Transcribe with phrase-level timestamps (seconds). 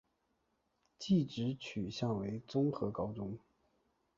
[0.97, 3.37] 技职取向为综合高中。